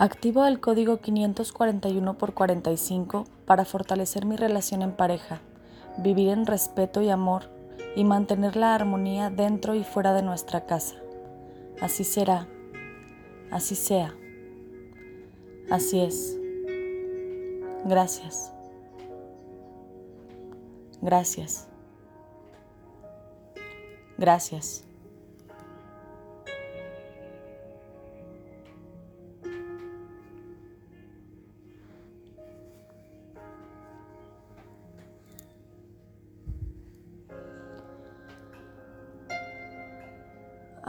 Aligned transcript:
Activo 0.00 0.46
el 0.46 0.60
código 0.60 1.02
541 1.02 2.16
por 2.16 2.32
45 2.32 3.26
para 3.44 3.66
fortalecer 3.66 4.24
mi 4.24 4.34
relación 4.34 4.80
en 4.80 4.92
pareja, 4.92 5.42
vivir 5.98 6.30
en 6.30 6.46
respeto 6.46 7.02
y 7.02 7.10
amor 7.10 7.50
y 7.96 8.04
mantener 8.04 8.56
la 8.56 8.74
armonía 8.74 9.28
dentro 9.28 9.74
y 9.74 9.84
fuera 9.84 10.14
de 10.14 10.22
nuestra 10.22 10.64
casa. 10.64 10.94
Así 11.82 12.04
será, 12.04 12.48
así 13.50 13.74
sea, 13.74 14.14
así 15.70 16.00
es. 16.00 16.38
Gracias. 17.84 18.54
Gracias. 21.02 21.68
Gracias. 24.16 24.89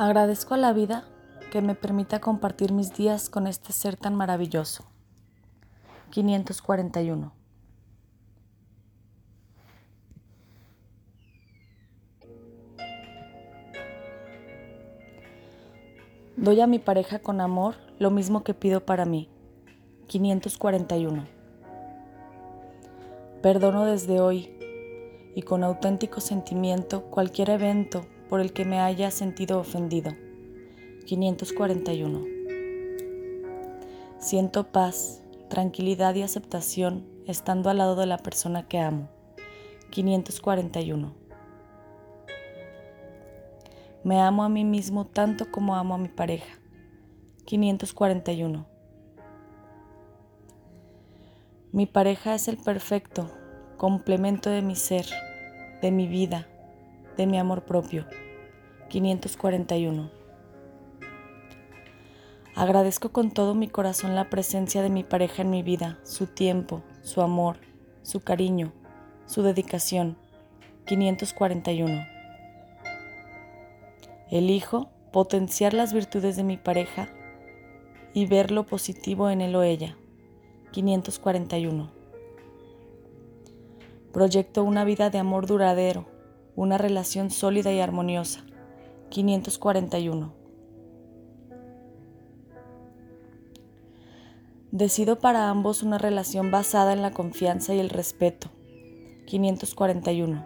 Agradezco 0.02 0.56
a 0.56 0.58
la 0.58 0.74
vida 0.74 1.04
que 1.52 1.62
me 1.62 1.76
permita 1.76 2.20
compartir 2.20 2.72
mis 2.72 2.92
días 2.92 3.30
con 3.30 3.46
este 3.46 3.72
ser 3.72 3.98
tan 3.98 4.16
maravilloso. 4.16 4.84
541. 6.10 7.32
Doy 16.36 16.62
a 16.62 16.66
mi 16.66 16.80
pareja 16.80 17.20
con 17.20 17.40
amor 17.40 17.76
lo 18.00 18.10
mismo 18.10 18.44
que 18.44 18.56
pido 18.56 18.84
para 18.84 19.06
mí. 19.06 19.30
541. 20.08 21.28
Perdono 23.44 23.86
desde 23.86 24.20
hoy 24.20 24.50
y 25.36 25.44
con 25.44 25.64
auténtico 25.64 26.22
sentimiento 26.22 27.04
cualquier 27.04 27.52
evento 27.52 28.04
por 28.32 28.40
el 28.40 28.54
que 28.54 28.64
me 28.64 28.80
haya 28.80 29.12
sentido 29.12 29.60
ofendido. 29.60 30.14
541. 31.06 32.24
Siento 34.20 34.72
paz, 34.72 35.22
tranquilidad 35.50 36.16
y 36.16 36.22
aceptación 36.22 37.06
estando 37.28 37.70
al 37.70 37.80
lado 37.80 37.98
de 37.98 38.06
la 38.06 38.20
persona 38.20 38.70
que 38.70 38.80
amo. 38.80 39.10
541. 39.90 41.14
Me 44.06 44.22
amo 44.22 44.46
a 44.46 44.50
mí 44.50 44.64
mismo 44.64 45.04
tanto 45.04 45.52
como 45.52 45.76
amo 45.76 45.96
a 45.96 45.98
mi 45.98 46.08
pareja. 46.08 46.58
541. 47.44 48.66
Mi 51.74 51.86
pareja 51.86 52.34
es 52.34 52.48
el 52.48 52.56
perfecto 52.56 53.30
complemento 53.76 54.50
de 54.50 54.62
mi 54.62 54.78
ser, 54.78 55.06
de 55.82 55.92
mi 55.92 56.08
vida, 56.08 56.48
de 57.18 57.28
mi 57.28 57.38
amor 57.38 57.64
propio. 57.64 58.06
541. 58.90 60.10
Agradezco 62.56 63.10
con 63.12 63.32
todo 63.32 63.56
mi 63.56 63.68
corazón 63.68 64.16
la 64.16 64.30
presencia 64.30 64.82
de 64.82 64.90
mi 64.90 65.04
pareja 65.04 65.42
en 65.42 65.50
mi 65.50 65.64
vida, 65.64 66.00
su 66.04 66.28
tiempo, 66.28 66.84
su 67.02 67.22
amor, 67.22 67.58
su 68.02 68.22
cariño, 68.22 68.74
su 69.26 69.42
dedicación. 69.42 70.18
541. 70.86 72.06
Elijo 74.30 74.90
potenciar 75.14 75.74
las 75.74 75.94
virtudes 75.94 76.36
de 76.36 76.44
mi 76.44 76.58
pareja 76.58 77.10
y 78.14 78.26
ver 78.26 78.52
lo 78.52 78.66
positivo 78.66 79.30
en 79.30 79.42
él 79.42 79.56
o 79.56 79.64
ella. 79.64 79.98
541. 80.72 81.92
Proyecto 84.12 84.64
una 84.64 84.84
vida 84.84 85.10
de 85.10 85.20
amor 85.20 85.48
duradero 85.48 86.11
una 86.62 86.78
relación 86.78 87.32
sólida 87.32 87.72
y 87.74 87.80
armoniosa. 87.80 88.42
541. 89.10 90.32
Decido 94.70 95.18
para 95.18 95.50
ambos 95.50 95.82
una 95.82 95.98
relación 95.98 96.52
basada 96.52 96.94
en 96.94 97.02
la 97.02 97.10
confianza 97.10 97.74
y 97.74 97.80
el 97.80 97.90
respeto. 97.90 98.52
541. 99.26 100.46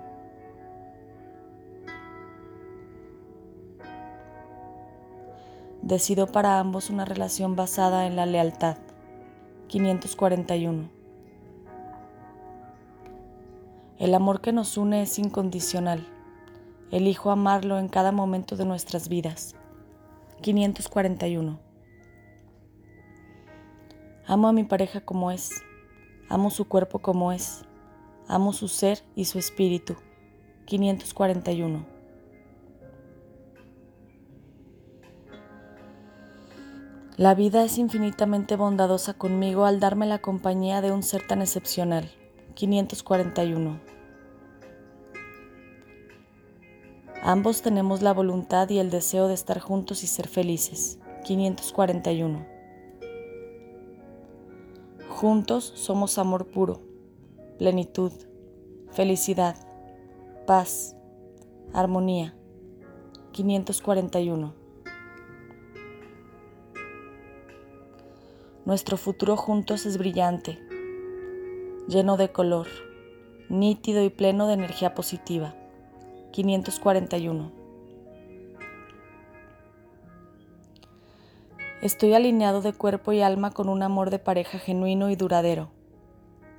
Decido 5.82 6.28
para 6.28 6.60
ambos 6.60 6.90
una 6.90 7.04
relación 7.04 7.58
basada 7.58 8.08
en 8.08 8.16
la 8.16 8.26
lealtad. 8.26 8.78
541. 9.68 10.95
El 13.98 14.14
amor 14.14 14.42
que 14.42 14.52
nos 14.52 14.76
une 14.78 15.02
es 15.04 15.18
incondicional. 15.20 16.06
Elijo 16.92 17.32
amarlo 17.32 17.80
en 17.80 17.88
cada 17.88 18.12
momento 18.12 18.58
de 18.58 18.66
nuestras 18.66 19.08
vidas. 19.08 19.56
541. 20.42 21.58
Amo 24.28 24.48
a 24.50 24.52
mi 24.52 24.66
pareja 24.66 25.00
como 25.00 25.32
es. 25.32 25.64
Amo 26.28 26.50
su 26.50 26.68
cuerpo 26.68 27.00
como 27.00 27.32
es. 27.32 27.64
Amo 28.28 28.52
su 28.52 28.68
ser 28.68 29.02
y 29.16 29.26
su 29.26 29.40
espíritu. 29.40 29.96
541. 30.66 31.86
La 37.16 37.34
vida 37.34 37.64
es 37.64 37.78
infinitamente 37.78 38.58
bondadosa 38.58 39.14
conmigo 39.14 39.64
al 39.64 39.80
darme 39.80 40.06
la 40.06 40.20
compañía 40.20 40.82
de 40.82 40.92
un 40.92 41.02
ser 41.02 41.26
tan 41.26 41.42
excepcional. 41.42 42.12
541. 42.56 43.80
Ambos 47.22 47.62
tenemos 47.62 48.02
la 48.02 48.14
voluntad 48.14 48.70
y 48.70 48.80
el 48.80 48.90
deseo 48.90 49.28
de 49.28 49.34
estar 49.34 49.60
juntos 49.60 50.04
y 50.04 50.08
ser 50.08 50.30
felices. 50.30 51.00
541. 51.26 52.46
Juntos 55.10 55.74
somos 55.76 56.18
amor 56.18 56.48
puro, 56.48 56.82
plenitud, 57.58 58.12
felicidad, 58.92 59.56
paz, 60.48 60.96
armonía. 61.74 62.36
541. 63.34 64.54
Nuestro 68.64 68.96
futuro 68.96 69.36
juntos 69.36 69.86
es 69.86 69.98
brillante, 69.98 70.65
lleno 71.88 72.18
de 72.18 72.32
color, 72.32 72.68
nítido 73.48 74.04
y 74.04 74.10
pleno 74.10 74.48
de 74.48 74.54
energía 74.54 74.96
positiva. 74.96 75.54
541. 76.32 77.52
Estoy 81.82 82.14
alineado 82.14 82.62
de 82.62 82.74
cuerpo 82.74 83.14
y 83.14 83.22
alma 83.22 83.52
con 83.52 83.70
un 83.70 83.84
amor 83.84 84.10
de 84.10 84.20
pareja 84.20 84.58
genuino 84.58 85.10
y 85.10 85.16
duradero. 85.16 85.70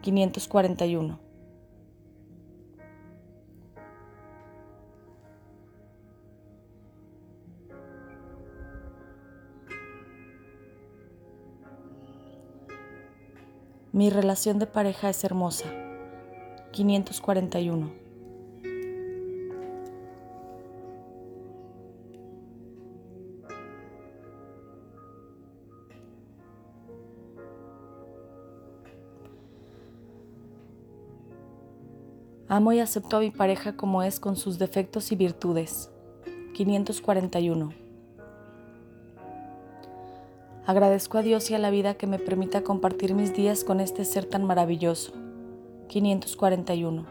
541. 0.03 1.26
Mi 13.97 14.11
relación 14.11 14.59
de 14.59 14.67
pareja 14.67 15.09
es 15.09 15.25
hermosa. 15.25 15.65
541. 16.73 17.91
Amo 32.49 32.73
y 32.75 32.81
acepto 32.81 33.17
a 33.17 33.21
mi 33.21 33.31
pareja 33.31 33.79
como 33.79 34.03
es 34.03 34.21
con 34.21 34.37
sus 34.37 34.59
defectos 34.59 35.11
y 35.11 35.17
virtudes. 35.17 35.91
541. 36.53 37.86
Agradezco 40.67 41.19
a 41.19 41.23
Dios 41.23 41.49
y 41.51 41.55
a 41.55 41.59
la 41.59 41.71
vida 41.71 41.95
que 41.95 42.09
me 42.09 42.19
permita 42.19 42.63
compartir 42.63 43.15
mis 43.15 43.33
días 43.33 43.63
con 43.63 43.79
este 43.79 44.05
ser 44.05 44.25
tan 44.25 44.43
maravilloso. 44.43 45.13
541. 45.87 47.07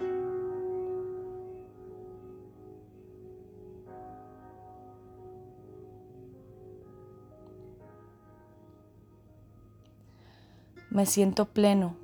Me 10.90 11.06
siento 11.06 11.46
pleno, 11.46 11.96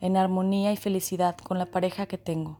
en 0.00 0.16
armonía 0.16 0.72
y 0.72 0.76
felicidad 0.76 1.36
con 1.36 1.58
la 1.58 1.66
pareja 1.66 2.06
que 2.06 2.18
tengo. 2.18 2.59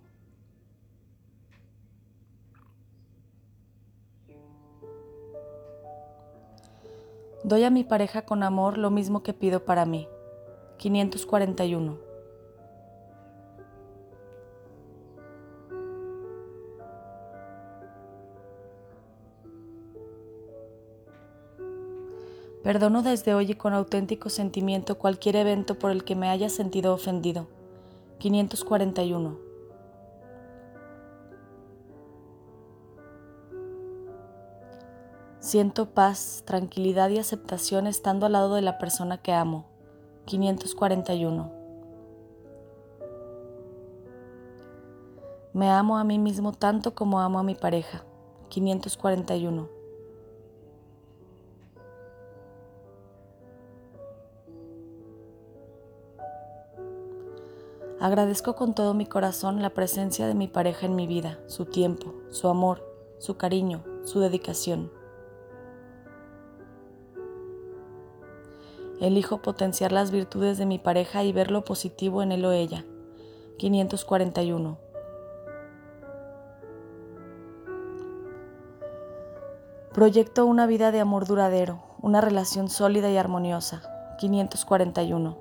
Doy 7.50 7.64
a 7.64 7.70
mi 7.70 7.82
pareja 7.82 8.22
con 8.22 8.44
amor 8.44 8.78
lo 8.78 8.92
mismo 8.92 9.24
que 9.24 9.34
pido 9.34 9.64
para 9.64 9.84
mí. 9.84 10.06
541. 10.76 11.98
Perdono 22.62 23.02
desde 23.02 23.34
hoy 23.34 23.50
y 23.50 23.54
con 23.56 23.72
auténtico 23.72 24.28
sentimiento 24.28 24.96
cualquier 24.96 25.34
evento 25.34 25.76
por 25.76 25.90
el 25.90 26.04
que 26.04 26.14
me 26.14 26.28
haya 26.28 26.50
sentido 26.50 26.94
ofendido. 26.94 27.48
541. 28.20 29.49
Siento 35.40 35.86
paz, 35.94 36.42
tranquilidad 36.44 37.08
y 37.08 37.18
aceptación 37.18 37.86
estando 37.86 38.26
al 38.26 38.32
lado 38.32 38.56
de 38.56 38.60
la 38.60 38.76
persona 38.76 39.22
que 39.22 39.32
amo. 39.32 39.64
541. 40.26 41.50
Me 45.54 45.70
amo 45.70 45.96
a 45.96 46.04
mí 46.04 46.18
mismo 46.18 46.52
tanto 46.52 46.94
como 46.94 47.20
amo 47.20 47.38
a 47.38 47.42
mi 47.42 47.54
pareja. 47.54 48.04
541. 48.50 49.66
Agradezco 57.98 58.54
con 58.56 58.74
todo 58.74 58.92
mi 58.92 59.06
corazón 59.06 59.62
la 59.62 59.70
presencia 59.70 60.26
de 60.26 60.34
mi 60.34 60.48
pareja 60.48 60.84
en 60.84 60.94
mi 60.94 61.06
vida, 61.06 61.38
su 61.46 61.64
tiempo, 61.64 62.12
su 62.28 62.48
amor, 62.48 62.84
su 63.18 63.38
cariño, 63.38 63.82
su 64.04 64.20
dedicación. 64.20 64.99
Elijo 69.00 69.40
potenciar 69.40 69.92
las 69.92 70.10
virtudes 70.10 70.58
de 70.58 70.66
mi 70.66 70.78
pareja 70.78 71.24
y 71.24 71.32
ver 71.32 71.50
lo 71.50 71.64
positivo 71.64 72.22
en 72.22 72.32
él 72.32 72.44
o 72.44 72.52
ella. 72.52 72.84
541. 73.56 74.78
Proyecto 79.92 80.46
una 80.46 80.66
vida 80.66 80.92
de 80.92 81.00
amor 81.00 81.26
duradero, 81.26 81.82
una 82.00 82.20
relación 82.20 82.68
sólida 82.68 83.10
y 83.10 83.16
armoniosa. 83.16 83.82
541. 84.18 85.38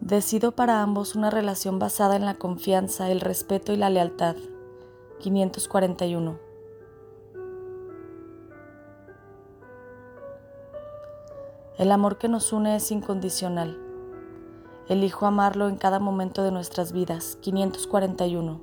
Decido 0.00 0.52
para 0.52 0.82
ambos 0.82 1.14
una 1.14 1.30
relación 1.30 1.78
basada 1.78 2.16
en 2.16 2.24
la 2.24 2.34
confianza, 2.34 3.10
el 3.10 3.20
respeto 3.20 3.72
y 3.72 3.76
la 3.76 3.90
lealtad. 3.90 4.36
541. 5.18 6.49
El 11.78 11.92
amor 11.92 12.18
que 12.18 12.28
nos 12.28 12.52
une 12.52 12.76
es 12.76 12.90
incondicional. 12.90 13.78
Elijo 14.88 15.24
amarlo 15.24 15.68
en 15.68 15.76
cada 15.76 15.98
momento 15.98 16.42
de 16.42 16.50
nuestras 16.50 16.92
vidas. 16.92 17.38
541. 17.40 18.60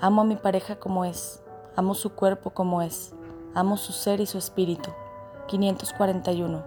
Amo 0.00 0.20
a 0.20 0.24
mi 0.24 0.36
pareja 0.36 0.76
como 0.76 1.04
es. 1.04 1.42
Amo 1.74 1.94
su 1.94 2.10
cuerpo 2.10 2.50
como 2.50 2.82
es. 2.82 3.14
Amo 3.54 3.76
su 3.76 3.92
ser 3.92 4.20
y 4.20 4.26
su 4.26 4.38
espíritu. 4.38 4.90
541. 5.46 6.62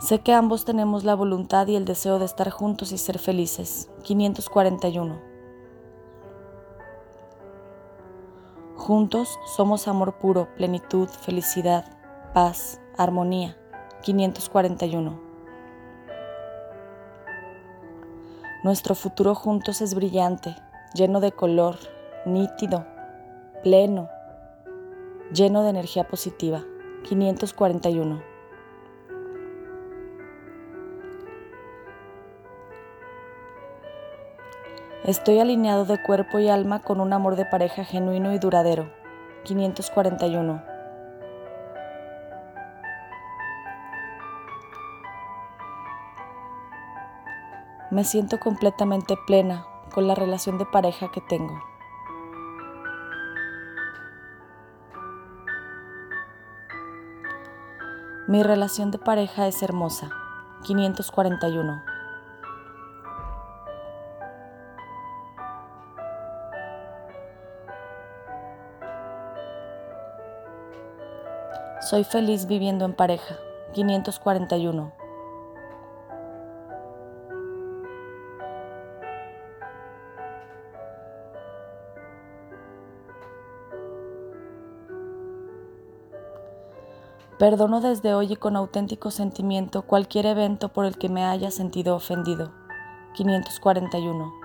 Sé 0.00 0.20
que 0.20 0.34
ambos 0.34 0.64
tenemos 0.64 1.04
la 1.04 1.14
voluntad 1.14 1.66
y 1.68 1.76
el 1.76 1.84
deseo 1.84 2.18
de 2.18 2.26
estar 2.26 2.50
juntos 2.50 2.92
y 2.92 2.98
ser 2.98 3.18
felices. 3.18 3.88
541. 4.02 5.31
Juntos 8.84 9.38
somos 9.44 9.86
amor 9.86 10.14
puro, 10.14 10.48
plenitud, 10.56 11.08
felicidad, 11.08 11.84
paz, 12.34 12.80
armonía. 12.98 13.56
541. 14.02 15.20
Nuestro 18.64 18.96
futuro 18.96 19.36
juntos 19.36 19.82
es 19.82 19.94
brillante, 19.94 20.56
lleno 20.94 21.20
de 21.20 21.30
color, 21.30 21.76
nítido, 22.26 22.84
pleno, 23.62 24.08
lleno 25.32 25.62
de 25.62 25.70
energía 25.70 26.08
positiva. 26.08 26.64
541. 27.08 28.31
Estoy 35.04 35.40
alineado 35.40 35.84
de 35.84 36.00
cuerpo 36.00 36.38
y 36.38 36.48
alma 36.48 36.78
con 36.78 37.00
un 37.00 37.12
amor 37.12 37.34
de 37.34 37.44
pareja 37.44 37.84
genuino 37.84 38.32
y 38.32 38.38
duradero. 38.38 38.88
541. 39.42 40.62
Me 47.90 48.04
siento 48.04 48.38
completamente 48.38 49.16
plena 49.26 49.66
con 49.92 50.06
la 50.06 50.14
relación 50.14 50.56
de 50.56 50.66
pareja 50.66 51.10
que 51.10 51.20
tengo. 51.20 51.60
Mi 58.28 58.44
relación 58.44 58.92
de 58.92 58.98
pareja 58.98 59.48
es 59.48 59.64
hermosa. 59.64 60.10
541. 60.62 61.91
Soy 71.82 72.04
feliz 72.04 72.46
viviendo 72.46 72.84
en 72.84 72.94
pareja. 72.94 73.34
541. 73.72 74.92
Perdono 87.36 87.80
desde 87.80 88.14
hoy 88.14 88.34
y 88.34 88.36
con 88.36 88.54
auténtico 88.54 89.10
sentimiento 89.10 89.82
cualquier 89.82 90.26
evento 90.26 90.68
por 90.68 90.84
el 90.84 90.96
que 90.96 91.08
me 91.08 91.24
haya 91.24 91.50
sentido 91.50 91.96
ofendido. 91.96 92.52
541. 93.14 94.41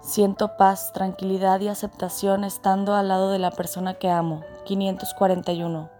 Siento 0.00 0.56
paz, 0.56 0.92
tranquilidad 0.92 1.60
y 1.60 1.68
aceptación 1.68 2.42
estando 2.44 2.94
al 2.94 3.08
lado 3.08 3.30
de 3.30 3.38
la 3.38 3.50
persona 3.50 3.94
que 3.94 4.10
amo. 4.10 4.42
541. 4.64 5.90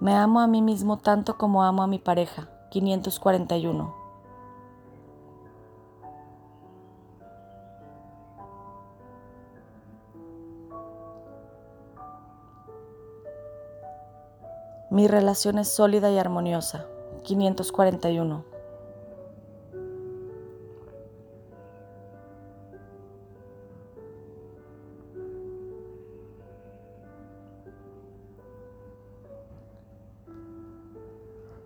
Me 0.00 0.14
amo 0.14 0.40
a 0.40 0.46
mí 0.46 0.62
mismo 0.62 0.98
tanto 0.98 1.36
como 1.38 1.64
amo 1.64 1.82
a 1.82 1.86
mi 1.86 1.98
pareja. 1.98 2.48
541. 2.70 3.97
Mi 14.90 15.06
relación 15.06 15.58
es 15.58 15.68
sólida 15.68 16.10
y 16.10 16.16
armoniosa. 16.16 16.86
541. 17.22 18.44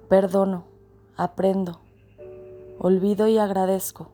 Perdono, 0.08 0.64
aprendo, 1.16 1.80
olvido 2.78 3.28
y 3.28 3.38
agradezco. 3.38 4.10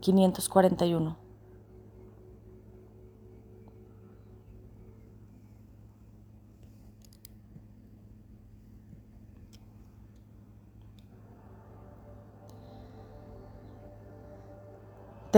541. 0.00 1.27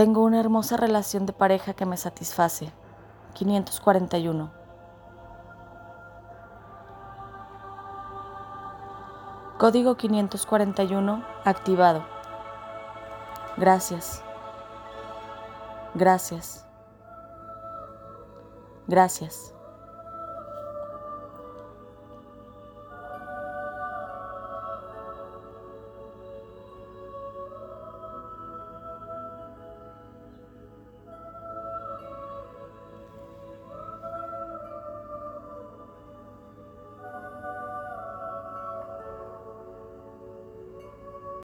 Tengo 0.01 0.23
una 0.23 0.39
hermosa 0.39 0.77
relación 0.77 1.27
de 1.27 1.33
pareja 1.33 1.73
que 1.73 1.85
me 1.85 1.95
satisface. 1.95 2.71
541. 3.35 4.51
Código 9.59 9.97
541 9.97 11.23
activado. 11.45 12.03
Gracias. 13.57 14.23
Gracias. 15.93 16.65
Gracias. 18.87 19.53